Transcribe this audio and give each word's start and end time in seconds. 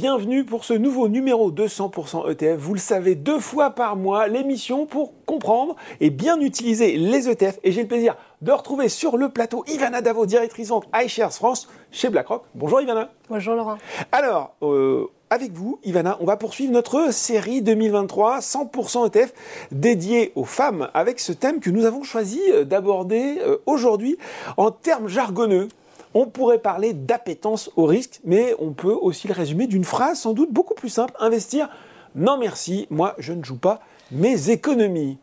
Bienvenue 0.00 0.46
pour 0.46 0.64
ce 0.64 0.72
nouveau 0.72 1.10
numéro 1.10 1.50
de 1.50 1.66
100% 1.66 2.32
ETF. 2.32 2.58
Vous 2.58 2.72
le 2.72 2.80
savez, 2.80 3.14
deux 3.14 3.38
fois 3.38 3.68
par 3.68 3.96
mois, 3.96 4.28
l'émission 4.28 4.86
pour 4.86 5.12
comprendre 5.26 5.76
et 6.00 6.08
bien 6.08 6.40
utiliser 6.40 6.96
les 6.96 7.28
ETF. 7.28 7.58
Et 7.64 7.70
j'ai 7.70 7.82
le 7.82 7.86
plaisir 7.86 8.16
de 8.40 8.50
retrouver 8.50 8.88
sur 8.88 9.18
le 9.18 9.28
plateau 9.28 9.62
Ivana 9.68 10.00
Davo, 10.00 10.24
directrice 10.24 10.68
donc 10.68 10.84
iShares 10.98 11.34
France 11.34 11.68
chez 11.92 12.08
BlackRock. 12.08 12.44
Bonjour 12.54 12.80
Ivana. 12.80 13.10
Bonjour 13.28 13.54
Laurent. 13.54 13.76
Alors, 14.10 14.54
euh, 14.62 15.04
avec 15.28 15.52
vous, 15.52 15.78
Ivana, 15.84 16.16
on 16.20 16.24
va 16.24 16.38
poursuivre 16.38 16.72
notre 16.72 17.12
série 17.12 17.60
2023 17.60 18.38
100% 18.38 19.06
ETF 19.06 19.34
dédiée 19.70 20.32
aux 20.34 20.46
femmes 20.46 20.88
avec 20.94 21.20
ce 21.20 21.32
thème 21.32 21.60
que 21.60 21.68
nous 21.68 21.84
avons 21.84 22.04
choisi 22.04 22.40
d'aborder 22.64 23.36
euh, 23.42 23.58
aujourd'hui 23.66 24.16
en 24.56 24.70
termes 24.70 25.08
jargonneux. 25.08 25.68
On 26.12 26.26
pourrait 26.26 26.58
parler 26.58 26.92
d'appétence 26.92 27.70
au 27.76 27.86
risque, 27.86 28.20
mais 28.24 28.54
on 28.58 28.72
peut 28.72 28.92
aussi 28.92 29.28
le 29.28 29.34
résumer 29.34 29.66
d'une 29.66 29.84
phrase 29.84 30.20
sans 30.20 30.32
doute 30.32 30.52
beaucoup 30.52 30.74
plus 30.74 30.88
simple, 30.88 31.14
investir. 31.20 31.68
Non 32.14 32.36
merci, 32.36 32.86
moi 32.90 33.14
je 33.18 33.32
ne 33.32 33.44
joue 33.44 33.58
pas 33.58 33.80
mes 34.10 34.50
économies. 34.50 35.18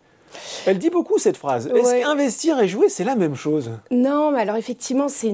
Elle 0.65 0.77
dit 0.77 0.89
beaucoup 0.89 1.17
cette 1.17 1.37
phrase. 1.37 1.67
Est-ce 1.67 2.01
qu'investir 2.01 2.59
et 2.59 2.67
jouer, 2.67 2.89
c'est 2.89 3.03
la 3.03 3.15
même 3.15 3.35
chose? 3.35 3.71
Non, 3.91 4.31
mais 4.31 4.41
alors 4.41 4.55
effectivement, 4.55 5.07
c'est 5.09 5.27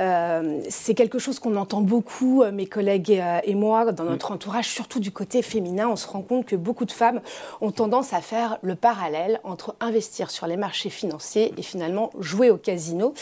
euh, 0.00 0.60
c'est 0.68 0.94
quelque 0.94 1.18
chose 1.18 1.38
qu'on 1.38 1.56
entend 1.56 1.80
beaucoup, 1.80 2.42
euh, 2.42 2.52
mes 2.52 2.66
collègues 2.66 3.10
et, 3.10 3.22
euh, 3.22 3.38
et, 3.44 3.54
moi, 3.54 3.92
dans 3.92 4.04
notre 4.04 4.32
entourage, 4.32 4.68
surtout 4.68 5.00
du 5.00 5.10
côté 5.10 5.42
féminin. 5.42 5.88
On 5.88 5.96
se 5.96 6.06
rend 6.06 6.22
compte 6.22 6.46
que 6.46 6.56
beaucoup 6.56 6.84
de 6.84 6.92
femmes 6.92 7.20
ont 7.60 7.70
tendance 7.70 8.12
à 8.12 8.20
faire 8.20 8.58
le 8.62 8.74
parallèle 8.74 9.40
entre 9.44 9.74
investir 9.80 10.30
sur 10.30 10.46
les 10.46 10.56
marchés 10.56 10.90
financiers 10.90 11.52
et 11.56 11.62
finalement 11.62 12.10
jouer 12.18 12.50
au 12.50 12.56
casino, 12.56 13.14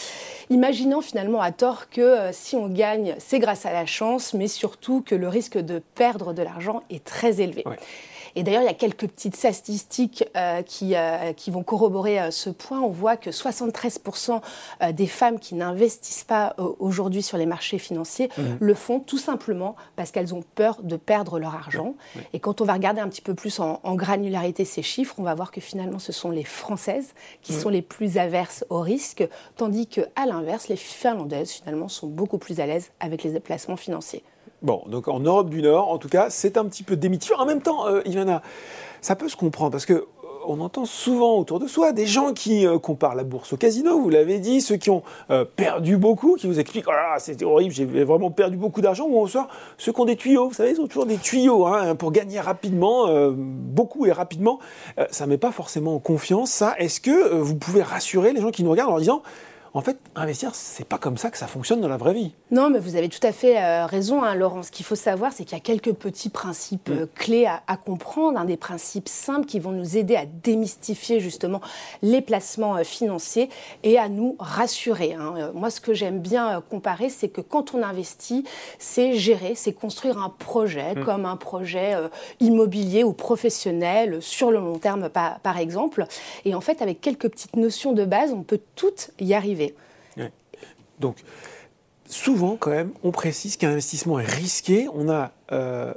imaginant 0.49 1.01
finalement 1.01 1.41
à 1.41 1.51
tort 1.51 1.89
que 1.89 2.29
si 2.31 2.55
on 2.55 2.67
gagne, 2.67 3.15
c'est 3.19 3.39
grâce 3.39 3.65
à 3.65 3.73
la 3.73 3.85
chance, 3.85 4.33
mais 4.33 4.47
surtout 4.47 5.01
que 5.01 5.15
le 5.15 5.27
risque 5.27 5.57
de 5.57 5.81
perdre 5.95 6.33
de 6.33 6.41
l'argent 6.41 6.83
est 6.89 7.03
très 7.03 7.41
élevé. 7.41 7.63
Et 8.35 8.43
d'ailleurs, 8.43 8.61
il 8.61 8.65
y 8.65 8.69
a 8.69 8.73
quelques 8.73 9.07
petites 9.07 9.35
statistiques 9.35 10.25
euh, 10.35 10.61
qui, 10.61 10.95
euh, 10.95 11.33
qui 11.33 11.51
vont 11.51 11.63
corroborer 11.63 12.19
euh, 12.19 12.31
ce 12.31 12.49
point. 12.49 12.81
On 12.81 12.89
voit 12.89 13.17
que 13.17 13.29
73% 13.29 14.41
des 14.91 15.07
femmes 15.07 15.39
qui 15.39 15.55
n'investissent 15.55 16.23
pas 16.23 16.55
aujourd'hui 16.79 17.23
sur 17.23 17.37
les 17.37 17.45
marchés 17.45 17.77
financiers 17.77 18.29
mhm. 18.37 18.57
le 18.59 18.73
font 18.73 18.99
tout 18.99 19.17
simplement 19.17 19.75
parce 19.95 20.11
qu'elles 20.11 20.33
ont 20.33 20.43
peur 20.55 20.79
de 20.83 20.97
perdre 20.97 21.39
leur 21.39 21.55
argent. 21.55 21.95
Et 22.33 22.39
quand 22.39 22.61
on 22.61 22.65
va 22.65 22.73
regarder 22.73 23.01
un 23.01 23.07
petit 23.07 23.21
peu 23.21 23.33
plus 23.33 23.59
en, 23.59 23.79
granularité 23.95 24.65
ces 24.65 24.81
chiffres, 24.81 25.15
on 25.17 25.23
va 25.23 25.33
voir 25.33 25.51
que 25.51 25.61
finalement, 25.61 25.99
ce 25.99 26.11
sont 26.11 26.29
les 26.29 26.43
Françaises 26.43 27.13
qui 27.41 27.53
sont 27.53 27.69
les 27.69 27.81
plus 27.81 28.17
averses 28.17 28.65
au 28.69 28.81
risque, 28.81 29.27
tandis 29.55 29.87
qu'à 29.87 30.25
l'inverse, 30.27 30.67
les 30.67 30.75
Finlandaises, 30.75 31.51
finalement, 31.51 31.87
sont 31.87 32.07
beaucoup 32.07 32.37
plus 32.37 32.59
à 32.59 32.65
l'aise 32.65 32.91
avec 32.99 33.23
les 33.23 33.31
déplacements 33.31 33.77
financiers. 33.77 34.23
Bon, 34.65 34.81
donc 34.87 35.07
en 35.07 35.19
Europe 35.19 35.51
du 35.51 35.61
Nord, 35.61 35.91
en 35.91 35.99
tout 35.99 36.09
cas, 36.09 36.31
c'est 36.31 36.57
un 36.57 36.65
petit 36.65 36.81
peu 36.81 36.95
démitifiant. 36.95 37.37
En 37.37 37.45
même 37.45 37.61
temps, 37.61 37.85
euh, 37.87 38.01
Ivana, 38.05 38.41
ça 38.99 39.15
peut 39.15 39.29
se 39.29 39.35
comprendre 39.35 39.69
parce 39.69 39.85
que 39.85 39.93
euh, 39.93 40.07
on 40.47 40.59
entend 40.59 40.85
souvent 40.85 41.37
autour 41.37 41.59
de 41.59 41.67
soi 41.67 41.91
des 41.91 42.07
gens 42.07 42.33
qui 42.33 42.65
euh, 42.65 42.79
comparent 42.79 43.13
la 43.13 43.23
bourse 43.23 43.53
au 43.53 43.57
casino, 43.57 43.99
vous 43.99 44.09
l'avez 44.09 44.39
dit, 44.39 44.61
ceux 44.61 44.77
qui 44.77 44.89
ont 44.89 45.03
perdu 45.55 45.97
beaucoup, 45.97 46.33
qui 46.33 46.47
vous 46.47 46.59
expliquent 46.59 46.87
oh 46.87 46.93
là, 46.93 47.19
c'était 47.19 47.45
horrible, 47.45 47.75
j'ai 47.75 47.85
vraiment 47.85 48.31
perdu 48.31 48.57
beaucoup 48.57 48.81
d'argent, 48.81 49.05
ou 49.07 49.27
soit 49.27 49.47
ceux 49.77 49.93
qui 49.93 50.01
ont 50.01 50.05
des 50.05 50.15
tuyaux, 50.15 50.47
vous 50.47 50.55
savez, 50.55 50.71
ils 50.71 50.81
ont 50.81 50.87
toujours 50.87 51.05
des 51.05 51.17
tuyaux 51.17 51.67
hein, 51.67 51.93
pour 51.93 52.11
gagner 52.11 52.39
rapidement, 52.39 53.07
beaucoup 53.29 54.07
et 54.07 54.11
rapidement. 54.11 54.57
ça 55.11 55.25
ne 55.25 55.29
met 55.29 55.37
pas 55.37 55.51
forcément 55.51 55.93
en 55.93 55.99
confiance, 55.99 56.49
ça. 56.49 56.73
Est-ce 56.79 56.99
que 57.01 57.35
vous 57.35 57.55
pouvez 57.55 57.83
rassurer 57.83 58.33
les 58.33 58.41
gens 58.41 58.49
qui 58.49 58.63
nous 58.63 58.71
regardent 58.71 58.93
en 58.93 58.99
disant 58.99 59.21
en 59.75 59.81
fait, 59.81 59.97
investir, 60.15 60.55
c'est 60.55 60.87
pas 60.87 60.97
comme 60.97 61.17
ça 61.17 61.29
que 61.29 61.37
ça 61.37 61.47
fonctionne 61.47 61.81
dans 61.81 61.89
la 61.89 61.97
vraie 61.97 62.13
vie. 62.13 62.31
Non, 62.49 62.69
mais 62.69 62.79
vous 62.79 62.95
avez 62.95 63.09
tout 63.09 63.19
à 63.23 63.33
fait 63.33 63.61
euh, 63.61 63.85
raison, 63.85 64.23
hein, 64.23 64.33
Laurent. 64.33 64.63
Ce 64.63 64.71
qu'il 64.71 64.85
faut 64.85 64.95
savoir, 64.95 65.33
c'est 65.33 65.43
qu'il 65.43 65.57
y 65.57 65.59
a 65.59 65.63
quelques 65.63 65.91
petits 65.91 66.29
principes 66.29 66.89
euh, 66.89 67.03
mm. 67.03 67.09
clés 67.13 67.45
à, 67.45 67.75
comprendre, 67.75 68.39
hein, 68.39 68.45
des 68.45 68.55
principes 68.55 69.09
simples 69.09 69.45
qui 69.45 69.59
vont 69.59 69.73
nous 69.73 69.97
aider 69.97 70.15
à 70.15 70.25
démystifier 70.25 71.19
justement 71.19 71.59
les 72.01 72.21
placements 72.21 72.77
euh, 72.77 72.83
financiers 72.85 73.49
et 73.83 73.99
à 73.99 74.07
nous 74.07 74.37
rassurer. 74.39 75.13
Hein. 75.13 75.51
moi, 75.53 75.69
ce 75.69 75.81
que 75.81 75.93
j'aime 75.93 76.19
bien 76.19 76.63
comparer, 76.69 77.09
c'est 77.09 77.27
que 77.27 77.41
quand 77.41 77.73
on 77.73 77.83
investit, 77.83 78.45
c'est 78.79 79.15
gérer, 79.15 79.55
c'est 79.55 79.73
construire 79.73 80.19
un 80.19 80.29
projet, 80.29 80.95
mm. 80.95 81.03
comme 81.03 81.25
un 81.25 81.35
projet 81.35 81.95
immobilier 82.39 83.03
ou 83.03 83.11
professionnel 83.11 84.21
sur 84.21 84.51
le 84.51 84.59
long 84.59 84.79
terme, 84.79 85.09
par, 85.09 85.41
par 85.41 85.57
exemple. 85.57 86.05
Et 86.45 86.55
en 86.55 86.61
fait, 86.61 86.81
avec 86.81 87.01
quelques 87.01 87.29
petites 87.29 87.57
notions 87.57 87.91
de 87.91 88.05
base, 88.05 88.31
on 88.31 88.43
peut 88.43 88.61
toutes 88.75 89.11
y 89.19 89.33
arriver. 89.33 89.64
Donc, 90.99 91.17
souvent, 92.07 92.57
quand 92.57 92.71
même, 92.71 92.91
on 93.03 93.11
précise 93.11 93.57
qu'un 93.57 93.71
investissement 93.71 94.19
est 94.19 94.25
risqué. 94.25 94.87
On 94.93 95.09
a, 95.09 95.31
euh, 95.51 95.93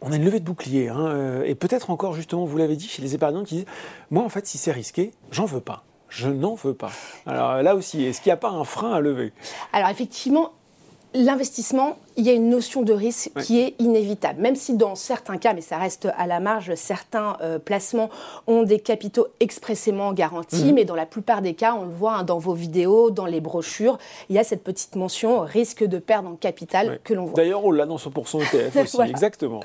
on 0.00 0.12
a 0.12 0.16
une 0.16 0.24
levée 0.24 0.40
de 0.40 0.44
bouclier. 0.44 0.88
Hein, 0.88 1.06
euh, 1.06 1.44
et 1.44 1.54
peut-être 1.54 1.90
encore, 1.90 2.14
justement, 2.14 2.44
vous 2.44 2.56
l'avez 2.56 2.76
dit, 2.76 2.88
chez 2.88 3.02
les 3.02 3.14
épargnants 3.14 3.44
qui 3.44 3.56
disent 3.56 3.66
Moi, 4.10 4.22
en 4.22 4.28
fait, 4.28 4.46
si 4.46 4.58
c'est 4.58 4.72
risqué, 4.72 5.12
j'en 5.30 5.44
veux 5.44 5.60
pas. 5.60 5.84
Je 6.08 6.28
n'en 6.28 6.54
veux 6.54 6.74
pas. 6.74 6.92
Alors 7.26 7.62
là 7.62 7.74
aussi, 7.74 8.04
est-ce 8.04 8.20
qu'il 8.20 8.30
n'y 8.30 8.34
a 8.34 8.38
pas 8.38 8.50
un 8.50 8.64
frein 8.64 8.92
à 8.92 9.00
lever? 9.00 9.32
Alors 9.72 9.88
effectivement, 9.88 10.52
l'investissement, 11.14 11.98
il 12.16 12.24
y 12.24 12.30
a 12.30 12.32
une 12.32 12.48
notion 12.48 12.82
de 12.82 12.92
risque 12.92 13.30
qui 13.42 13.60
est 13.60 13.74
inévitable. 13.78 14.40
Même 14.40 14.56
si 14.56 14.74
dans 14.74 14.94
certains 14.94 15.36
cas, 15.36 15.52
mais 15.52 15.60
ça 15.60 15.76
reste 15.76 16.08
à 16.16 16.26
la 16.26 16.40
marge, 16.40 16.74
certains 16.74 17.36
euh, 17.42 17.58
placements 17.58 18.10
ont 18.46 18.62
des 18.62 18.80
capitaux 18.80 19.26
expressément 19.40 20.12
garantis, 20.12 20.64
mhm. 20.64 20.74
mais 20.74 20.84
dans 20.84 20.94
la 20.94 21.06
plupart 21.06 21.42
des 21.42 21.54
cas, 21.54 21.74
on 21.74 21.84
le 21.84 21.90
voit 21.90 22.14
hein, 22.14 22.22
dans 22.22 22.38
vos 22.38 22.54
vidéos, 22.54 23.10
dans 23.10 23.26
les 23.26 23.40
brochures, 23.40 23.98
il 24.30 24.36
y 24.36 24.38
a 24.38 24.44
cette 24.44 24.64
petite 24.64 24.96
mention 24.96 25.40
risque 25.40 25.84
de 25.84 25.98
perdre 25.98 26.30
en 26.30 26.36
capital 26.36 26.98
que 27.04 27.12
l'on 27.12 27.26
voit. 27.26 27.36
D'ailleurs, 27.36 27.64
on 27.64 27.70
l'a 27.70 27.86
dans 27.86 27.96
100% 27.96 28.42
ETF 28.42 28.76
aussi, 28.94 29.08
exactement. 29.08 29.60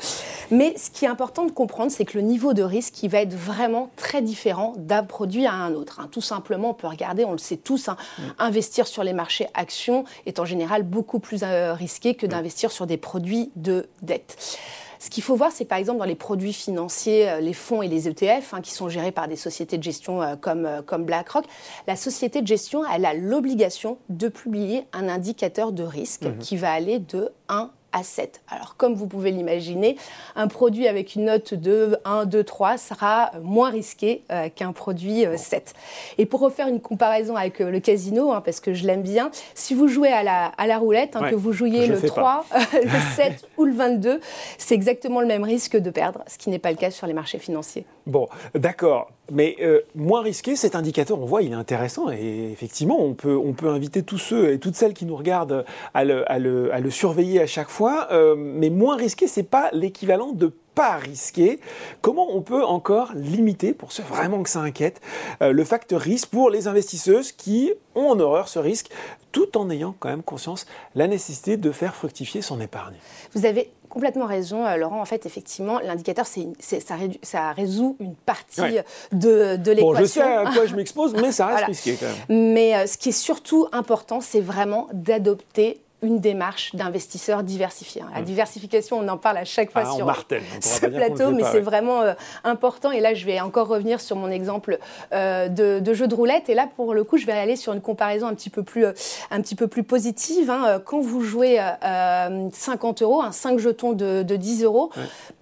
Mais 0.50 0.76
ce 0.78 0.90
qui 0.90 1.06
est 1.06 1.10
important 1.10 1.46
de 1.46 1.52
comprendre, 1.52 1.92
c'est 1.92 2.06
que 2.06 2.18
le 2.18 2.24
niveau 2.24 2.54
de 2.54 2.64
risque, 2.64 2.94
qui 2.94 3.08
va 3.08 3.22
être 3.22 3.34
vraiment 3.34 3.90
très 3.96 4.22
différent 4.22 4.74
d'un 4.78 5.04
produit 5.04 5.46
à 5.46 5.54
un 5.54 5.74
autre. 5.74 6.00
Hein. 6.00 6.10
Tout 6.12 6.22
simplement, 6.22 6.72
on 6.72 6.74
peut 6.74 6.88
regarder, 6.88 7.24
on 7.24 7.32
le 7.32 7.38
sait 7.38 7.58
tous, 7.58 7.88
hein, 7.88 7.96
mm. 8.18 8.22
investir 8.40 8.88
sur 8.88 9.04
les 9.04 9.14
marchés 9.14 9.48
actions 9.54 10.04
est 10.26 10.40
en 10.40 10.46
général 10.46 10.84
beaucoup 10.84 11.20
plus 11.20 11.42
euh, 11.44 11.74
risqué 11.74 12.16
que 12.16 12.26
d'investir 12.26 12.41
sur 12.50 12.88
des 12.88 12.98
produits 12.98 13.52
de 13.56 13.88
dette. 14.02 14.58
Ce 15.00 15.10
qu'il 15.10 15.24
faut 15.24 15.36
voir, 15.36 15.52
c'est 15.52 15.66
par 15.66 15.80
exemple 15.80 15.98
dans 15.98 16.06
les 16.06 16.16
produits 16.16 16.54
financiers, 16.54 17.28
euh, 17.28 17.40
les 17.40 17.54
fonds 17.54 17.82
et 17.82 17.88
les 17.88 18.08
ETF, 18.08 18.54
hein, 18.54 18.62
qui 18.62 18.72
sont 18.72 18.88
gérés 18.88 19.12
par 19.12 19.28
des 19.28 19.36
sociétés 19.36 19.80
de 19.80 19.84
gestion 19.84 20.22
euh, 20.22 20.36
comme, 20.36 20.70
comme 20.86 21.06
BlackRock, 21.06 21.46
la 21.88 21.96
société 21.96 22.44
de 22.44 22.48
gestion, 22.48 22.84
elle 22.94 23.06
a 23.06 23.16
l'obligation 23.16 23.98
de 24.10 24.28
publier 24.28 24.86
un 24.94 25.10
indicateur 25.10 25.72
de 25.72 25.84
risque 25.84 26.24
mm-hmm. 26.24 26.38
qui 26.38 26.56
va 26.56 26.72
aller 26.72 27.00
de 27.00 27.32
1 27.50 27.72
à 27.92 28.04
7. 28.04 28.42
Alors 28.50 28.76
comme 28.78 28.94
vous 28.94 29.08
pouvez 29.08 29.32
l'imaginer, 29.32 29.98
un 30.36 30.48
produit 30.48 30.88
avec 30.88 31.16
une 31.16 31.26
note 31.26 31.54
de 31.54 31.98
1, 32.06 32.26
2, 32.26 32.44
3 32.44 32.78
sera 32.78 33.32
moins 33.42 33.70
risqué 33.70 34.24
euh, 34.32 34.50
qu'un 34.54 34.72
produit 34.72 35.26
7. 35.36 35.74
Euh, 35.76 36.16
Et 36.18 36.26
pour 36.26 36.40
refaire 36.40 36.68
une 36.68 36.80
comparaison 36.80 37.36
avec 37.36 37.62
euh, 37.62 37.70
le 37.70 37.80
casino, 37.80 38.32
hein, 38.32 38.42
parce 38.44 38.60
que 38.60 38.74
je 38.74 38.86
l'aime 38.86 39.02
bien, 39.02 39.32
si 39.56 39.74
vous 39.74 39.88
jouez 39.88 40.10
à 40.10 40.24
la, 40.24 40.46
à 40.58 40.68
la 40.68 40.78
roulette, 40.78 41.16
hein, 41.16 41.30
que 41.30 41.36
vous 41.36 41.54
jouiez 41.54 41.88
le 41.88 42.02
3, 42.02 42.46
le 42.74 43.16
7 43.16 43.48
ou 43.58 43.66
le 43.66 43.74
22, 43.74 44.20
c'est 44.58 44.76
exactement 44.76 45.22
le 45.22 45.28
même 45.28 45.44
risque 45.44 45.78
de 45.78 45.90
perdre, 45.90 46.24
ce 46.28 46.38
qui 46.38 46.50
n'est 46.50 46.60
pas 46.60 46.72
le 46.72 46.78
cas 46.78 46.92
sur 46.92 47.08
les 47.08 47.14
marchés 47.14 47.40
financiers. 47.40 47.86
Bon, 48.08 48.28
d'accord. 48.56 49.12
Mais 49.32 49.56
moins 49.96 50.22
risqué, 50.22 50.58
cet 50.58 50.76
indicateur, 50.76 51.18
on 51.18 51.26
voit, 51.26 51.42
il 51.42 51.52
est 51.52 51.56
intéressant. 51.56 52.12
Et 52.12 52.52
effectivement, 52.52 53.00
on 53.00 53.14
peut, 53.14 53.38
on 53.38 53.54
peut 53.54 53.70
inviter 53.70 54.04
tous 54.04 54.18
ceux 54.18 54.52
et 54.52 54.60
toutes 54.60 54.76
celles 54.76 54.94
qui 54.94 55.06
nous 55.06 55.16
regardent 55.16 55.66
à 55.94 56.04
le, 56.04 56.30
à 56.30 56.38
le, 56.38 56.74
à 56.74 56.80
le 56.80 56.90
surveiller 56.90 57.40
à 57.40 57.48
chaque 57.48 57.70
fois 57.70 58.08
euh, 58.12 58.36
mais 58.38 58.70
moins 58.70 58.96
risqué, 58.96 59.28
c'est 59.28 59.44
pas 59.44 59.70
l'équivalent 59.74 60.32
de 60.32 60.54
pas 60.76 60.98
risqué. 60.98 61.60
Comment 62.02 62.28
on 62.36 62.42
peut 62.42 62.64
encore 62.64 63.12
limiter, 63.14 63.74
pour 63.74 63.92
ceux 63.92 64.04
vraiment 64.04 64.44
que 64.44 64.50
ça 64.50 64.62
inquiète, 64.62 65.02
euh, 65.42 65.52
le 65.52 65.64
facteur 65.64 66.02
risque 66.02 66.30
pour 66.30 66.50
les 66.50 66.68
investisseuses 66.68 67.32
qui 67.32 67.74
ont 67.96 68.10
en 68.10 68.20
horreur 68.20 68.48
ce 68.48 68.60
risque, 68.60 68.90
tout 69.32 69.58
en 69.58 69.70
ayant 69.70 69.96
quand 70.00 70.10
même 70.10 70.24
conscience 70.24 70.66
la 70.96 71.08
nécessité 71.08 71.58
de 71.58 71.72
faire 71.72 71.96
fructifier 71.96 72.42
son 72.42 72.60
épargne? 72.62 72.96
Vous 73.34 73.46
avez 73.46 73.72
complètement 73.90 74.26
raison, 74.26 74.66
euh, 74.66 74.78
Laurent. 74.78 75.02
En 75.02 75.06
fait, 75.06 75.26
effectivement, 75.26 75.80
l'indicateur, 75.80 76.26
ça, 76.26 76.98
ça, 77.22 77.52
résout 77.52 77.98
une 78.00 78.16
partie 78.16 78.80
de, 79.12 79.58
de 79.58 79.72
l'équation. 79.72 79.92
Bon, 79.92 79.96
je 79.96 80.06
sais 80.06 80.22
à 80.22 80.52
quoi 80.54 80.66
je 80.66 80.76
m'expose, 80.78 81.14
mais 81.14 81.32
ça 81.32 81.48
reste 81.48 81.66
risqué 81.66 81.98
quand 82.00 82.06
même. 82.06 82.54
Mais 82.54 82.88
ce 82.88 82.98
qui 82.98 83.10
est 83.10 83.14
surtout 83.14 83.68
important, 83.74 84.22
c'est 84.22 84.42
vraiment 84.42 84.88
d'adopter 84.94 85.82
une 86.02 86.20
démarche 86.20 86.74
d'investisseurs 86.76 87.44
diversifiés. 87.44 88.02
La 88.14 88.22
mmh. 88.22 88.26
diversification, 88.26 88.98
on 88.98 89.08
en 89.08 89.18
parle 89.18 89.38
à 89.38 89.46
chaque 89.46 89.72
fois 89.72 89.84
ah, 89.86 89.96
sur 89.96 90.26
ce 90.60 90.86
plateau, 90.88 91.32
mais 91.32 91.44
c'est 91.52 91.60
vraiment 91.60 92.02
euh, 92.02 92.14
important. 92.44 92.92
Et 92.92 93.00
là, 93.00 93.14
je 93.14 93.26
vais 93.26 93.40
encore 93.40 93.68
revenir 93.68 94.02
sur 94.02 94.16
mon 94.16 94.32
exemple 94.32 94.80
euh, 95.14 95.48
de, 95.48 95.94
jeu 95.94 96.08
de 96.08 96.16
roulette. 96.16 96.50
Et 96.50 96.56
là, 96.56 96.68
pour 96.76 96.96
le 96.96 97.04
coup, 97.04 97.18
je 97.18 97.28
vais 97.28 97.34
aller 97.34 97.56
sur 97.56 97.74
une 97.74 97.82
comparaison 97.82 98.28
un 98.28 98.34
petit 98.34 98.50
peu 98.50 98.64
plus, 98.64 98.86
euh, 98.86 98.94
un 99.30 99.42
petit 99.42 99.54
peu 99.56 99.68
plus 99.68 99.84
positive. 99.84 100.50
Hein. 100.50 100.82
Quand 100.84 101.02
vous 101.02 101.22
jouez 101.22 101.60
50 101.82 103.02
euros, 103.04 103.22
un 103.22 103.32
5 103.32 103.60
jetons 103.60 103.94
de, 103.94 104.24
10 104.24 104.64
euros, 104.64 104.92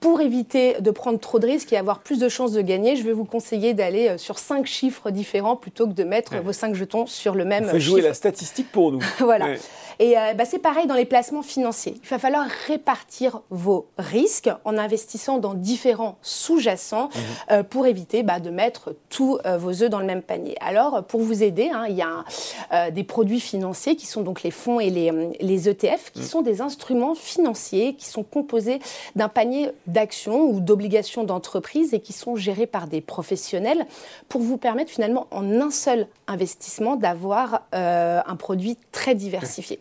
pour 0.01 0.19
éviter 0.19 0.81
de 0.81 0.91
prendre 0.91 1.19
trop 1.19 1.39
de 1.39 1.45
risques 1.45 1.71
et 1.71 1.77
avoir 1.77 2.00
plus 2.00 2.19
de 2.19 2.27
chances 2.27 2.51
de 2.51 2.61
gagner, 2.61 2.97
je 2.97 3.03
vais 3.03 3.13
vous 3.13 3.25
conseiller 3.25 3.73
d'aller 3.73 4.17
sur 4.17 4.39
5 4.39 4.65
chiffres 4.65 5.09
différents 5.09 5.56
plutôt 5.56 5.88
que 5.88 5.94
de 5.94 6.03
mettre 6.03 6.35
vos 6.41 6.51
5 6.51 6.75
jetons 6.75 7.06
sur 7.06 7.35
le 7.35 7.45
même 7.45 7.65
Vous 7.65 7.79
jouer 7.79 8.01
la 8.01 8.13
statistique 8.13 8.71
pour 8.71 8.91
nous. 8.91 9.00
voilà. 9.19 9.53
Et 10.00 10.15
bah, 10.35 10.45
c'est 10.50 10.60
pareil 10.60 10.88
dans 10.88 10.96
les 10.96 11.06
placements 11.06 11.44
financiers. 11.44 11.96
Il 12.01 12.07
va 12.10 12.18
falloir 12.18 12.48
répartir 12.68 13.42
vos 13.51 13.88
risques 14.00 14.50
en 14.66 14.78
investissant 14.78 15.38
dans 15.38 15.54
différents 15.54 16.18
sous-jacents 16.24 17.10
mhm. 17.13 17.22
euh, 17.51 17.63
pour 17.63 17.86
éviter 17.86 18.24
bah, 18.24 18.40
de 18.40 18.50
mettre 18.50 18.96
tous 19.10 19.38
euh, 19.46 19.57
vos 19.57 19.84
œufs 19.84 19.90
dans 19.90 20.00
le 20.00 20.06
même 20.06 20.24
panier. 20.24 20.56
Alors, 20.60 21.04
pour 21.04 21.22
vous 21.22 21.44
aider, 21.44 21.69
hein, 21.72 21.86
il 21.88 21.96
y 21.96 22.01
a 22.01 22.25
euh, 22.74 22.90
des 22.90 23.04
produits 23.04 23.40
financiers 23.40 23.96
qui 23.96 24.07
sont 24.07 24.22
donc 24.22 24.42
les 24.42 24.50
fonds 24.50 24.80
et 24.80 24.90
les, 24.90 25.12
les 25.40 25.69
ETF, 25.69 26.12
qui 26.13 26.22
mhm. 26.22 26.25
sont 26.25 26.42
des 26.42 26.62
instruments 26.62 27.13
financiers 27.13 27.94
qui 27.94 28.07
sont 28.07 28.24
composés 28.24 28.80
d'un 29.16 29.30
panier 29.30 29.69
d'actions 29.86 30.42
ou 30.42 30.62
d'obligations 30.62 31.24
d'entreprise 31.24 31.94
et 31.94 32.00
qui 32.00 32.13
sont 32.13 32.36
gérés 32.36 32.68
par 32.68 32.88
des 32.88 33.02
professionnels 33.02 33.86
pour 34.28 34.42
vous 34.42 34.57
permettre 34.57 34.92
finalement 34.92 35.28
en 35.30 35.62
un 35.62 35.69
seul 35.69 36.07
investissement 36.28 36.95
d'avoir 36.95 37.62
un 37.72 38.36
produit 38.36 38.78
très 38.92 39.16
diversifié. 39.16 39.80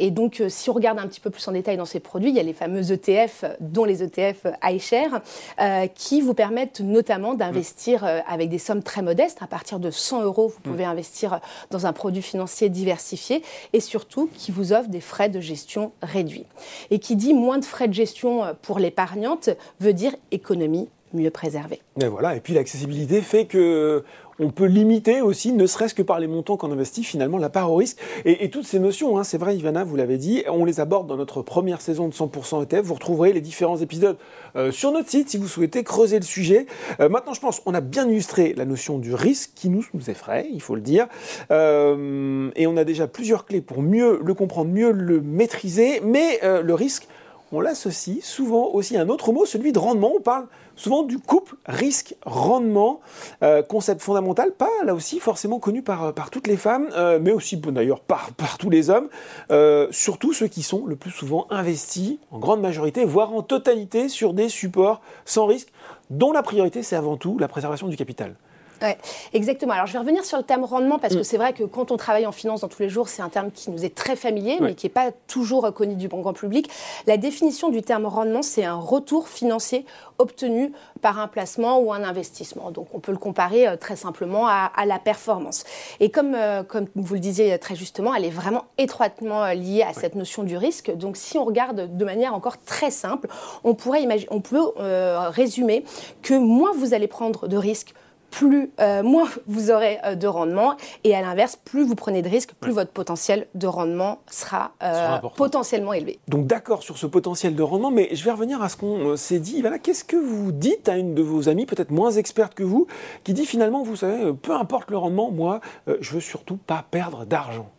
Et 0.00 0.10
donc, 0.10 0.40
euh, 0.40 0.48
si 0.48 0.70
on 0.70 0.72
regarde 0.72 0.98
un 0.98 1.06
petit 1.06 1.20
peu 1.20 1.28
plus 1.28 1.46
en 1.46 1.52
détail 1.52 1.76
dans 1.76 1.84
ces 1.84 2.00
produits, 2.00 2.30
il 2.30 2.36
y 2.36 2.40
a 2.40 2.42
les 2.42 2.54
fameux 2.54 2.90
ETF, 2.90 3.44
dont 3.60 3.84
les 3.84 4.02
ETF 4.02 4.46
iShare, 4.64 5.20
euh, 5.60 5.86
qui 5.94 6.22
vous 6.22 6.32
permettent 6.32 6.80
notamment 6.80 7.34
d'investir 7.34 8.04
euh, 8.04 8.20
avec 8.26 8.48
des 8.48 8.58
sommes 8.58 8.82
très 8.82 9.02
modestes. 9.02 9.38
À 9.42 9.46
partir 9.46 9.78
de 9.78 9.90
100 9.90 10.22
euros, 10.22 10.48
vous 10.48 10.60
pouvez 10.60 10.84
investir 10.84 11.40
dans 11.70 11.86
un 11.86 11.92
produit 11.92 12.22
financier 12.22 12.70
diversifié 12.70 13.42
et 13.74 13.80
surtout 13.80 14.30
qui 14.34 14.52
vous 14.52 14.72
offre 14.72 14.88
des 14.88 15.02
frais 15.02 15.28
de 15.28 15.40
gestion 15.40 15.92
réduits. 16.02 16.46
Et 16.90 16.98
qui 16.98 17.14
dit 17.14 17.34
moins 17.34 17.58
de 17.58 17.64
frais 17.66 17.86
de 17.86 17.92
gestion 17.92 18.44
pour 18.62 18.78
l'épargnante 18.78 19.50
veut 19.80 19.92
dire 19.92 20.16
économie 20.30 20.88
mieux 21.12 21.30
préservée. 21.30 21.80
Et 22.00 22.06
voilà, 22.06 22.36
et 22.36 22.40
puis 22.40 22.54
l'accessibilité 22.54 23.20
fait 23.20 23.46
que 23.46 24.04
on 24.40 24.48
peut 24.50 24.64
limiter 24.64 25.20
aussi, 25.20 25.52
ne 25.52 25.66
serait-ce 25.66 25.94
que 25.94 26.02
par 26.02 26.18
les 26.18 26.26
montants 26.26 26.56
qu'on 26.56 26.72
investit, 26.72 27.04
finalement, 27.04 27.36
la 27.36 27.50
part 27.50 27.70
au 27.70 27.76
risque. 27.76 27.98
Et, 28.24 28.48
toutes 28.48 28.64
ces 28.64 28.78
notions, 28.78 29.18
hein, 29.18 29.24
c'est 29.24 29.36
vrai, 29.36 29.54
Ivana, 29.54 29.84
vous 29.84 29.96
l'avez 29.96 30.16
dit, 30.16 30.42
on 30.48 30.64
les 30.64 30.80
aborde 30.80 31.06
dans 31.06 31.18
notre 31.18 31.42
première 31.42 31.82
saison 31.82 32.08
de 32.08 32.14
100% 32.14 32.62
ETF. 32.62 32.80
Vous 32.80 32.94
retrouverez 32.94 33.34
les 33.34 33.42
différents 33.42 33.76
épisodes 33.76 34.16
euh, 34.56 34.72
sur 34.72 34.92
notre 34.92 35.10
site 35.10 35.28
si 35.28 35.36
vous 35.36 35.46
souhaitez 35.46 35.84
creuser 35.84 36.16
le 36.16 36.24
sujet. 36.24 36.66
Euh, 37.00 37.10
maintenant, 37.10 37.34
je 37.34 37.40
pense, 37.40 37.60
on 37.66 37.74
a 37.74 37.82
bien 37.82 38.08
illustré 38.08 38.54
la 38.56 38.64
notion 38.64 38.98
du 38.98 39.14
risque 39.14 39.50
qui 39.54 39.68
nous, 39.68 39.84
nous 39.92 40.08
effraie, 40.08 40.48
il 40.50 40.62
faut 40.62 40.74
le 40.74 40.80
dire. 40.80 41.06
Euh, 41.50 42.50
et 42.56 42.66
on 42.66 42.78
a 42.78 42.84
déjà 42.84 43.06
plusieurs 43.06 43.44
clés 43.44 43.60
pour 43.60 43.82
mieux 43.82 44.20
le 44.24 44.34
comprendre, 44.34 44.70
mieux 44.70 44.90
le 44.90 45.20
maîtriser. 45.20 46.00
Mais 46.02 46.40
le 46.42 46.74
risque, 46.74 47.08
on 47.52 47.60
l'associe 47.60 48.24
souvent 48.24 48.66
aussi 48.72 48.96
à 48.96 49.02
un 49.02 49.08
autre 49.08 49.32
mot, 49.32 49.44
celui 49.44 49.72
de 49.72 49.78
rendement. 49.78 50.12
On 50.16 50.20
parle 50.20 50.46
souvent 50.76 51.02
du 51.02 51.18
couple 51.18 51.56
risque-rendement, 51.66 53.00
euh, 53.42 53.62
concept 53.62 54.00
fondamental, 54.00 54.52
pas 54.52 54.70
là 54.84 54.94
aussi 54.94 55.20
forcément 55.20 55.58
connu 55.58 55.82
par, 55.82 56.14
par 56.14 56.30
toutes 56.30 56.46
les 56.46 56.56
femmes, 56.56 56.88
euh, 56.92 57.18
mais 57.20 57.32
aussi 57.32 57.56
d'ailleurs 57.56 58.00
par, 58.00 58.32
par 58.36 58.58
tous 58.58 58.70
les 58.70 58.90
hommes, 58.90 59.08
euh, 59.50 59.88
surtout 59.90 60.32
ceux 60.32 60.48
qui 60.48 60.62
sont 60.62 60.86
le 60.86 60.96
plus 60.96 61.10
souvent 61.10 61.46
investis 61.50 62.18
en 62.30 62.38
grande 62.38 62.60
majorité, 62.60 63.04
voire 63.04 63.32
en 63.34 63.42
totalité 63.42 64.08
sur 64.08 64.32
des 64.32 64.48
supports 64.48 65.00
sans 65.24 65.46
risque, 65.46 65.68
dont 66.08 66.32
la 66.32 66.42
priorité 66.42 66.82
c'est 66.82 66.96
avant 66.96 67.16
tout 67.16 67.38
la 67.38 67.48
préservation 67.48 67.88
du 67.88 67.96
capital. 67.96 68.34
Ouais, 68.82 68.96
exactement. 69.32 69.74
Alors 69.74 69.86
je 69.86 69.92
vais 69.92 69.98
revenir 69.98 70.24
sur 70.24 70.38
le 70.38 70.44
terme 70.44 70.64
rendement 70.64 70.98
parce 70.98 71.14
que 71.14 71.20
mm. 71.20 71.24
c'est 71.24 71.36
vrai 71.36 71.52
que 71.52 71.64
quand 71.64 71.90
on 71.90 71.96
travaille 71.96 72.26
en 72.26 72.32
finance 72.32 72.62
dans 72.62 72.68
tous 72.68 72.82
les 72.82 72.88
jours, 72.88 73.08
c'est 73.08 73.22
un 73.22 73.28
terme 73.28 73.50
qui 73.50 73.70
nous 73.70 73.84
est 73.84 73.94
très 73.94 74.16
familier, 74.16 74.58
mais 74.60 74.74
qui 74.74 74.86
n'est 74.86 74.90
pas 74.92 75.10
toujours 75.26 75.62
reconnu 75.62 75.96
du 75.96 76.08
bon 76.08 76.20
grand 76.20 76.32
public. 76.32 76.70
La 77.06 77.16
définition 77.16 77.68
du 77.68 77.82
terme 77.82 78.06
rendement, 78.06 78.42
c'est 78.42 78.64
un 78.64 78.76
retour 78.76 79.28
financier 79.28 79.84
obtenu 80.18 80.72
par 81.00 81.18
un 81.18 81.28
placement 81.28 81.80
ou 81.80 81.92
un 81.92 82.02
investissement. 82.02 82.70
Donc 82.70 82.94
on 82.94 83.00
peut 83.00 83.12
le 83.12 83.18
comparer 83.18 83.66
euh, 83.66 83.76
très 83.76 83.96
simplement 83.96 84.46
à, 84.46 84.70
la 84.86 84.98
performance. 84.98 85.64
Et 85.98 86.10
comme, 86.10 86.34
euh, 86.34 86.62
comme 86.62 86.86
vous 86.94 87.14
le 87.14 87.20
disiez 87.20 87.58
très 87.58 87.74
justement, 87.74 88.14
elle 88.14 88.24
est 88.24 88.30
vraiment 88.30 88.64
étroitement 88.78 89.44
euh, 89.44 89.54
liée 89.54 89.82
à 89.82 89.92
cette 89.92 90.14
notion 90.14 90.42
du 90.42 90.56
risque. 90.56 90.94
Donc 90.94 91.16
si 91.16 91.38
on 91.38 91.44
regarde 91.44 91.96
de 91.96 92.04
manière 92.04 92.34
encore 92.34 92.58
très 92.58 92.90
simple, 92.90 93.28
on 93.64 93.74
pourrait 93.74 94.02
imaginer, 94.02 94.28
on 94.30 94.40
peut 94.40 94.60
résumer 94.76 95.84
que 96.22 96.34
moins 96.34 96.72
vous 96.74 96.94
allez 96.94 97.08
prendre 97.08 97.48
de 97.48 97.56
risques, 97.56 97.94
plus, 98.30 98.70
euh, 98.80 99.02
moins 99.02 99.28
vous 99.46 99.70
aurez 99.70 99.98
euh, 100.04 100.14
de 100.14 100.26
rendement. 100.26 100.76
Et 101.04 101.14
à 101.14 101.20
l'inverse, 101.20 101.56
plus 101.56 101.84
vous 101.84 101.94
prenez 101.94 102.22
de 102.22 102.28
risques, 102.28 102.52
plus 102.58 102.72
votre 102.72 102.92
potentiel 102.92 103.46
de 103.54 103.66
rendement 103.66 104.20
sera, 104.30 104.72
euh, 104.82 105.18
potentiellement 105.36 105.92
élevé. 105.92 106.18
Donc 106.28 106.46
d'accord 106.46 106.82
sur 106.82 106.96
ce 106.96 107.06
potentiel 107.06 107.54
de 107.54 107.62
rendement, 107.62 107.90
mais 107.90 108.08
je 108.12 108.24
vais 108.24 108.30
revenir 108.30 108.62
à 108.62 108.68
ce 108.68 108.76
qu'on 108.76 109.16
s'est 109.16 109.38
dit. 109.38 109.60
Voilà, 109.60 109.78
Qu'est-ce 109.78 110.04
que 110.04 110.16
vous 110.16 110.52
dites 110.52 110.88
à 110.88 110.96
une 110.96 111.14
de 111.14 111.22
vos 111.22 111.48
amies, 111.48 111.66
peut-être 111.66 111.90
moins 111.90 112.12
experte 112.12 112.54
que 112.54 112.62
vous, 112.62 112.86
qui 113.24 113.34
dit 113.34 113.46
finalement, 113.46 113.82
vous 113.82 113.96
savez, 113.96 114.32
peu 114.32 114.52
importe 114.52 114.90
le 114.90 114.96
rendement, 114.96 115.30
moi, 115.30 115.60
je 116.00 116.12
veux 116.12 116.20
surtout 116.20 116.56
pas 116.56 116.84
perdre 116.90 117.24
d'argent 117.24 117.70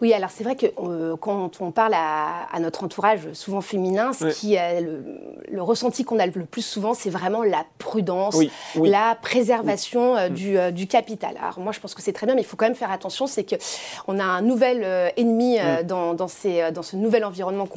Oui, 0.00 0.12
alors 0.12 0.30
c'est 0.30 0.44
vrai 0.44 0.56
que 0.56 1.14
quand 1.16 1.60
on 1.60 1.70
parle 1.70 1.94
à, 1.94 2.58
notre 2.60 2.84
entourage, 2.84 3.32
souvent 3.32 3.60
féminin, 3.60 4.12
ce 4.12 4.26
qui 4.26 4.54
est 4.54 4.80
le, 4.80 5.62
ressenti 5.62 6.04
qu'on 6.04 6.18
a 6.18 6.26
le 6.26 6.32
plus 6.44 6.62
souvent, 6.62 6.94
c'est 6.94 7.10
vraiment 7.10 7.42
la 7.42 7.64
prudence, 7.78 8.38
la 8.76 9.16
préservation 9.20 9.99
euh, 10.00 10.28
mm. 10.28 10.34
du, 10.34 10.58
euh, 10.58 10.70
du, 10.70 10.86
capital. 10.86 11.36
Alors 11.40 11.60
moi, 11.60 11.72
je 11.72 11.80
pense 11.80 11.94
que 11.94 12.02
c'est 12.02 12.12
très 12.12 12.26
bien, 12.26 12.34
mais 12.34 12.42
il 12.42 12.46
faut 12.46 12.56
quand 12.56 12.66
même 12.66 12.74
faire 12.74 12.90
attention, 12.90 13.26
c'est 13.26 13.44
qu'on 13.44 14.18
a 14.18 14.24
un 14.24 14.42
nouvel 14.42 14.82
euh, 14.84 15.08
ennemi 15.16 15.58
mm. 15.58 15.84
dans, 15.84 16.14
dans, 16.14 16.28
ces, 16.28 16.70
dans, 16.72 16.82
ce 16.82 16.96
nouvel 16.96 17.24
environnement 17.24 17.68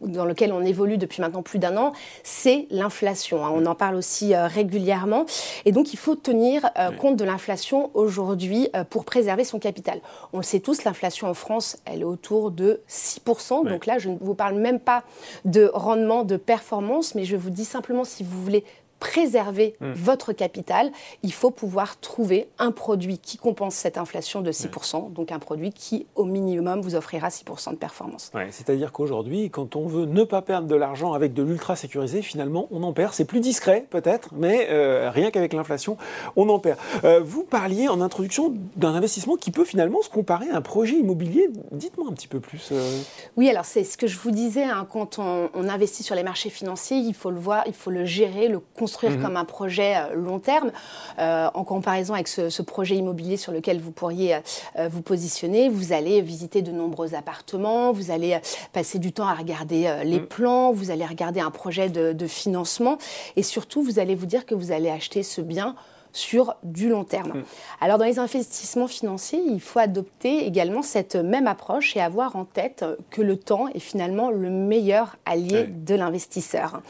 dans 0.00 0.24
lequel 0.24 0.52
on 0.52 0.62
évolue 0.62 0.98
depuis 0.98 1.20
maintenant 1.20 1.42
plus 1.42 1.58
d'un 1.58 1.76
an, 1.76 1.92
c'est 2.22 2.66
l'inflation. 2.70 3.44
Hein. 3.44 3.50
On 3.54 3.66
en 3.66 3.74
parle 3.74 3.96
aussi 3.96 4.34
régulièrement. 4.34 5.26
Et 5.64 5.72
donc, 5.72 5.92
il 5.92 5.98
faut 5.98 6.14
tenir 6.14 6.70
compte 6.98 7.16
de 7.16 7.24
l'inflation 7.24 7.90
aujourd'hui 7.94 8.68
pour 8.90 9.04
préserver 9.04 9.44
son 9.44 9.58
capital. 9.58 10.00
On 10.32 10.38
le 10.38 10.42
sait 10.42 10.60
tous, 10.60 10.84
l'inflation 10.84 11.28
en 11.28 11.34
France, 11.34 11.76
elle 11.84 12.02
est 12.02 12.04
autour 12.04 12.50
de 12.50 12.80
6%. 12.88 13.68
Donc 13.68 13.86
là, 13.86 13.98
je 13.98 14.08
ne 14.08 14.18
vous 14.20 14.34
parle 14.34 14.56
même 14.56 14.80
pas 14.80 15.02
de 15.44 15.70
rendement, 15.72 16.24
de 16.24 16.36
performance, 16.36 17.14
mais 17.14 17.24
je 17.24 17.36
vous 17.36 17.50
dis 17.50 17.64
simplement 17.64 18.04
si 18.04 18.22
vous 18.22 18.42
voulez 18.42 18.64
préserver 19.02 19.74
hmm. 19.80 19.94
votre 19.94 20.32
capital, 20.32 20.92
il 21.24 21.32
faut 21.32 21.50
pouvoir 21.50 21.98
trouver 21.98 22.48
un 22.60 22.70
produit 22.70 23.18
qui 23.18 23.36
compense 23.36 23.74
cette 23.74 23.98
inflation 23.98 24.42
de 24.42 24.52
6%, 24.52 25.12
donc 25.12 25.32
un 25.32 25.40
produit 25.40 25.72
qui, 25.72 26.06
au 26.14 26.24
minimum, 26.24 26.80
vous 26.80 26.94
offrira 26.94 27.28
6% 27.28 27.72
de 27.72 27.76
performance. 27.76 28.30
C'est-à-dire 28.52 28.92
qu'aujourd'hui, 28.92 29.50
quand 29.50 29.74
on 29.74 29.88
veut 29.88 30.04
ne 30.04 30.22
pas 30.22 30.40
perdre 30.40 30.68
de 30.68 30.76
l'argent 30.76 31.14
avec 31.14 31.34
de 31.34 31.42
l'ultra 31.42 31.74
sécurisé, 31.74 32.22
finalement, 32.22 32.68
on 32.70 32.84
en 32.84 32.92
perd. 32.92 33.12
C'est 33.12 33.24
plus 33.24 33.40
discret, 33.40 33.84
peut-être, 33.90 34.28
mais 34.36 34.68
euh, 34.70 35.10
rien 35.10 35.32
qu'avec 35.32 35.52
l'inflation, 35.52 35.96
on 36.36 36.48
en 36.48 36.60
perd. 36.60 36.78
Euh, 37.02 37.20
vous 37.24 37.42
parliez 37.42 37.88
en 37.88 38.00
introduction 38.00 38.54
d'un 38.76 38.94
investissement 38.94 39.34
qui 39.34 39.50
peut 39.50 39.64
finalement 39.64 40.00
se 40.02 40.10
comparer 40.10 40.48
à 40.50 40.56
un 40.56 40.62
projet 40.62 40.94
immobilier. 40.94 41.50
Dites-moi 41.72 42.06
un 42.08 42.12
petit 42.12 42.28
peu 42.28 42.38
plus. 42.38 42.68
Euh. 42.70 43.00
Oui, 43.36 43.50
alors 43.50 43.64
c'est 43.64 43.82
ce 43.82 43.96
que 43.96 44.06
je 44.06 44.16
vous 44.16 44.30
disais, 44.30 44.62
hein, 44.62 44.86
quand 44.88 45.18
on, 45.18 45.50
on, 45.54 45.68
investit 45.68 46.04
sur 46.04 46.14
les 46.14 46.22
marchés 46.22 46.50
financiers, 46.50 46.98
il 46.98 47.14
faut 47.14 47.32
le 47.32 47.40
voir, 47.40 47.64
il 47.66 47.74
faut 47.74 47.90
le 47.90 48.04
gérer, 48.04 48.46
le 48.46 48.60
construire 48.60 48.91
construire 48.92 49.12
mhm. 49.12 49.22
comme 49.22 49.36
un 49.36 49.44
projet 49.44 49.94
euh, 49.96 50.14
long 50.14 50.38
terme, 50.38 50.70
euh, 51.18 51.48
en 51.54 51.64
comparaison 51.64 52.12
avec 52.12 52.28
ce, 52.28 52.62
projet 52.62 52.96
immobilier 52.96 53.36
sur 53.36 53.50
lequel 53.50 53.80
vous 53.80 53.90
pourriez 53.90 54.36
euh, 54.36 54.88
vous 54.88 55.02
positionner. 55.02 55.68
Vous 55.68 55.92
allez 55.92 56.20
visiter 56.20 56.62
de 56.62 56.70
nombreux 56.70 57.14
appartements, 57.14 57.92
vous 57.92 58.10
allez 58.10 58.38
passer 58.72 58.98
du 58.98 59.12
temps 59.12 59.26
à 59.26 59.34
regarder 59.34 60.02
les 60.04 60.20
mhm. 60.20 60.26
plans, 60.26 60.72
vous 60.72 60.90
allez 60.90 61.06
regarder 61.06 61.40
un 61.40 61.50
projet 61.50 61.88
de, 61.88 62.12
de 62.12 62.26
financement, 62.26 62.98
et 63.36 63.42
surtout, 63.42 63.82
vous 63.82 63.98
allez 63.98 64.14
vous 64.14 64.26
dire 64.26 64.46
que 64.46 64.54
vous 64.54 64.72
allez 64.72 64.90
acheter 64.90 65.22
ce 65.22 65.40
bien 65.40 65.74
sur 66.12 66.54
du 66.62 66.88
long 66.88 67.04
terme. 67.04 67.38
Mm. 67.38 67.44
Alors 67.80 67.98
dans 67.98 68.04
les 68.04 68.18
investissements 68.18 68.86
financiers, 68.86 69.40
il 69.46 69.60
faut 69.60 69.78
adopter 69.78 70.46
également 70.46 70.82
cette 70.82 71.16
même 71.16 71.46
approche 71.46 71.96
et 71.96 72.00
avoir 72.00 72.36
en 72.36 72.44
tête 72.44 72.84
que 73.10 73.22
le 73.22 73.36
temps 73.36 73.68
est 73.68 73.80
finalement 73.80 74.30
le 74.30 74.50
meilleur 74.50 75.16
allié 75.24 75.64
de 75.64 75.94
l'investisseur. 75.94 76.82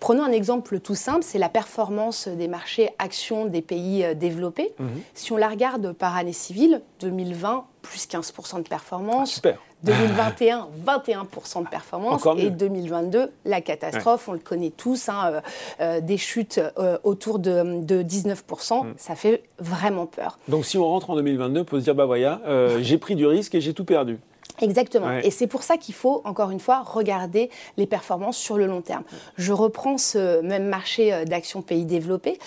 Prenons 0.00 0.24
un 0.24 0.32
exemple 0.32 0.80
tout 0.80 0.94
simple, 0.94 1.22
c'est 1.22 1.38
la 1.38 1.48
performance 1.48 2.28
des 2.28 2.48
marchés 2.48 2.90
actions 2.98 3.46
des 3.46 3.62
pays 3.62 4.04
euh, 4.04 4.14
développés. 4.14 4.74
Mm-hmm. 4.80 4.84
Si 5.14 5.32
on 5.32 5.36
la 5.36 5.48
regarde 5.48 5.92
par 5.92 6.16
année 6.16 6.32
civile, 6.32 6.82
2020, 7.00 7.64
plus 7.84 8.08
15% 8.08 8.62
de 8.62 8.68
performance. 8.68 9.30
Ah, 9.30 9.34
super. 9.34 9.58
2021, 9.84 10.68
21% 10.86 11.64
de 11.64 11.68
performance. 11.68 12.22
et 12.38 12.50
2022, 12.50 13.30
la 13.44 13.60
catastrophe, 13.60 14.28
on 14.28 14.32
le 14.32 14.38
connaît 14.38 14.72
tous, 14.74 15.08
hein, 15.08 15.24
euh, 15.26 15.40
euh, 15.80 16.00
des 16.00 16.16
chutes 16.16 16.60
euh, 16.78 16.98
autour 17.04 17.38
de, 17.38 17.62
19%. 18.02 18.86
Mm. 18.86 18.94
Ça 18.96 19.14
fait 19.14 19.42
vraiment 19.58 20.06
peur. 20.06 20.38
Donc 20.48 20.64
si 20.64 20.78
on 20.78 20.84
rentre 20.84 21.10
en 21.10 21.16
2022, 21.16 21.60
on 21.60 21.64
peut 21.64 21.78
se 21.78 21.84
dire, 21.84 21.94
bah 21.94 22.06
voilà, 22.06 22.40
j'ai 22.80 22.98
pris 22.98 23.14
du 23.14 23.26
risque 23.26 23.54
et 23.54 23.60
j'ai 23.60 23.74
tout 23.74 23.84
perdu. 23.84 24.18
Exactement. 24.60 25.10
Et 25.10 25.30
c'est 25.30 25.48
pour 25.48 25.64
ça 25.64 25.76
qu'il 25.76 25.94
faut, 25.94 26.22
encore 26.24 26.50
une 26.50 26.60
fois, 26.60 26.82
regarder 26.86 27.50
les 27.76 27.86
performances 27.86 28.36
sur 28.36 28.56
le 28.56 28.66
long 28.66 28.82
terme. 28.82 29.02
Je 29.36 29.52
reprends 29.52 29.98
ce 29.98 30.40
même 30.42 30.68
marché 30.68 31.24
d'actions 31.24 31.60
pays 31.60 31.84
développés. 31.84 32.38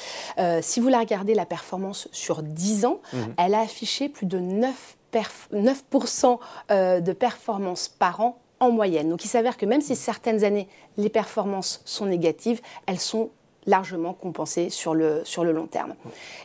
si 0.61 0.79
vous 0.79 0.87
la 0.87 0.99
regardez, 0.99 1.33
la 1.33 1.45
performance 1.45 2.07
sur 2.11 2.43
10 2.43 2.85
ans, 2.85 3.01
mm-hmm. 3.13 3.17
elle 3.37 3.53
a 3.53 3.59
affiché 3.59 4.09
plus 4.09 4.25
de 4.25 4.39
9 4.39 4.97
9% 5.53 6.39
euh, 6.71 6.99
de 6.99 7.13
performance 7.13 7.87
par 7.87 8.21
an 8.21 8.39
en 8.59 8.71
moyenne. 8.71 9.09
Donc 9.09 9.23
il 9.23 9.27
s'avère 9.27 9.57
que 9.57 9.65
même 9.65 9.81
si 9.81 9.95
certaines 9.95 10.43
années 10.43 10.67
les 10.97 11.09
performances 11.09 11.81
sont 11.85 12.05
négatives, 12.05 12.61
elles 12.87 12.99
sont 12.99 13.29
largement 13.67 14.13
compensé 14.13 14.69
sur 14.69 14.95
le, 14.95 15.21
sur 15.25 15.43
le 15.43 15.51
long 15.51 15.67
terme. 15.67 15.93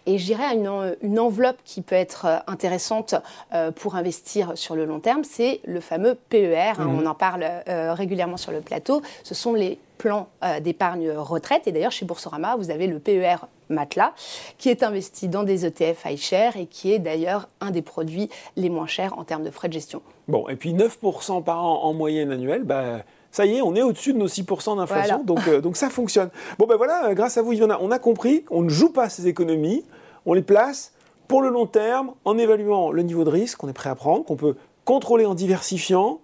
Et 0.07 0.19
je 0.19 0.25
dirais 0.25 0.55
une, 0.55 0.97
une 1.03 1.21
enveloppe 1.21 1.59
qui 1.65 1.81
peut 1.81 1.95
être 1.95 2.27
euh, 2.27 2.39
intéressante 2.49 3.15
euh, 3.55 3.71
pour 3.71 3.95
investir 3.95 4.53
sur 4.57 4.75
le 4.75 4.85
long 4.85 4.99
terme, 4.99 5.23
c'est 5.23 5.61
le 5.65 5.81
fameux 5.81 6.17
PER. 6.29 6.73
Mhm. 6.79 6.99
On 6.99 7.07
en 7.07 7.15
parle 7.15 7.47
régulièrement 7.67 8.37
sur 8.37 8.51
le 8.51 8.61
plateau. 8.61 9.03
Ce 9.23 9.35
sont 9.35 9.55
les 9.55 9.79
plans 9.99 10.29
d'épargne 10.63 11.13
retraite. 11.13 11.69
Et 11.69 11.73
d'ailleurs, 11.73 11.93
chez 11.93 12.05
Boursorama, 12.05 12.57
vous 12.57 12.71
avez 12.71 12.89
le 12.89 12.99
PER 12.99 13.37
Matelas, 13.69 14.13
qui 14.59 14.69
est 14.69 14.83
investi 14.83 15.29
dans 15.29 15.43
des 15.43 15.67
ETF 15.67 16.07
iShare 16.07 16.57
et 16.57 16.67
qui 16.67 16.93
est 16.93 16.99
d'ailleurs 16.99 17.49
un 17.61 17.71
des 17.71 17.83
produits 17.83 18.29
les 18.57 18.71
moins 18.71 18.87
chers 18.87 19.19
en 19.19 19.25
termes 19.25 19.45
de 19.45 19.51
frais 19.51 19.69
de 19.69 19.73
gestion. 19.73 20.03
Bon, 20.29 20.49
et 20.49 20.57
puis 20.57 20.75
9% 20.75 21.43
par 21.43 21.65
an 21.65 21.83
en 21.83 21.93
moyenne 21.95 22.31
annuelle, 22.31 22.65
bah, 22.65 22.99
ça 23.31 23.47
y 23.47 23.57
est, 23.57 23.63
on 23.63 23.75
est 23.75 23.83
au-dessus 23.83 24.13
de 24.13 24.19
nos 24.19 24.29
6% 24.29 24.77
d'inflation, 24.77 25.25
donc, 25.25 25.41
euh, 25.49 25.61
donc 25.61 25.77
ça 25.77 25.91
fonctionne. 25.91 26.31
Bon 26.59 26.67
ben 26.67 26.77
voilà, 26.77 27.07
euh, 27.07 27.15
grâce 27.15 27.39
à 27.39 27.43
vous, 27.43 27.53
Yvonne, 27.53 27.75
on 27.81 27.91
a 27.91 27.99
compris 27.99 28.45
qu'on 28.45 28.63
ne 28.63 28.69
joue 28.69 28.93
pas 28.93 29.09
ces 29.09 29.27
économies, 29.27 29.85
on 30.27 30.35
les 30.35 30.43
place 30.43 30.93
pour 31.29 31.41
le 31.41 31.49
long 31.49 31.67
terme, 31.67 32.13
en 32.25 32.37
évaluant 32.37 32.91
le 32.91 33.03
niveau 33.03 33.25
de 33.25 33.31
risque 33.31 33.59
qu'on 33.59 33.69
est 33.69 33.73
prêt 33.73 33.89
à 33.89 33.95
prendre, 33.95 34.25
qu'on 34.25 34.37
peut 34.37 34.55
contrôler 34.85 35.25
en 35.25 35.35
diversifiant, 35.35 36.21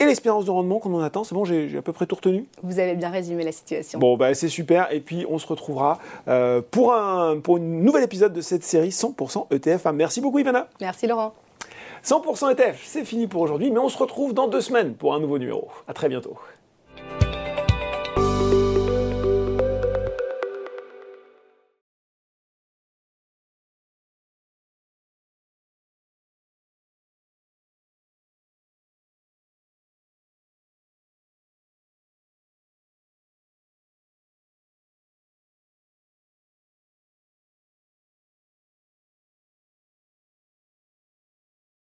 et 0.00 0.06
l'espérance 0.06 0.46
de 0.46 0.50
rendement 0.50 0.78
qu'on 0.78 0.94
en 0.94 1.00
attend. 1.00 1.22
C'est 1.24 1.34
bon, 1.34 1.44
j'ai 1.44 1.76
à 1.76 1.82
peu 1.82 1.92
près 1.92 2.06
tout 2.06 2.16
retenu 2.16 2.46
Vous 2.62 2.78
avez 2.78 2.94
bien 2.94 3.10
résumé 3.10 3.44
la 3.44 3.52
situation. 3.52 3.98
Bon, 3.98 4.16
bah, 4.16 4.34
c'est 4.34 4.48
super. 4.48 4.90
Et 4.92 5.00
puis, 5.00 5.26
on 5.28 5.38
se 5.38 5.46
retrouvera 5.46 5.98
euh, 6.26 6.62
pour, 6.68 6.94
un, 6.94 7.38
pour 7.38 7.58
une 7.58 7.82
nouvel 7.82 8.02
épisode 8.02 8.32
de 8.32 8.40
cette 8.40 8.64
série 8.64 8.88
100% 8.88 9.54
ETF. 9.54 9.86
Merci 9.92 10.20
beaucoup, 10.20 10.38
Ivana. 10.38 10.68
Merci, 10.80 11.06
Laurent. 11.06 11.34
100% 12.04 12.52
ETF, 12.52 12.80
c'est 12.82 13.04
fini 13.04 13.26
pour 13.26 13.42
aujourd'hui, 13.42 13.70
mais 13.70 13.78
on 13.78 13.90
se 13.90 13.98
retrouve 13.98 14.32
dans 14.32 14.48
deux 14.48 14.62
semaines 14.62 14.94
pour 14.94 15.14
un 15.14 15.20
nouveau 15.20 15.38
numéro. 15.38 15.68
À 15.86 15.92
très 15.92 16.08
bientôt. 16.08 16.34